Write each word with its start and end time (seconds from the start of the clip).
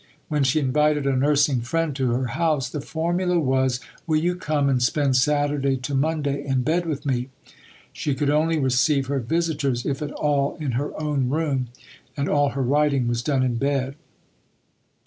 When 0.29 0.43
she 0.43 0.59
invited 0.59 1.05
a 1.05 1.15
nursing 1.15 1.61
friend 1.61 1.95
to 1.95 2.09
her 2.09 2.25
house, 2.33 2.69
the 2.69 2.81
formula 2.81 3.39
was 3.39 3.79
"Will 4.07 4.17
you 4.17 4.33
come 4.33 4.67
and 4.67 4.81
spend 4.81 5.15
Saturday 5.15 5.77
to 5.77 5.93
Monday 5.93 6.43
in 6.43 6.63
bed 6.63 6.87
with 6.87 7.05
me?" 7.05 7.29
She 7.93 8.15
could 8.15 8.31
only 8.31 8.57
receive 8.57 9.05
her 9.05 9.19
visitors, 9.19 9.85
if 9.85 10.01
at 10.01 10.11
all, 10.13 10.55
in 10.55 10.71
her 10.71 10.99
own 10.99 11.29
room, 11.29 11.67
and 12.17 12.27
all 12.27 12.49
her 12.57 12.63
writing 12.63 13.07
was 13.07 13.21
done 13.21 13.43
in 13.43 13.57
bed. 13.57 13.93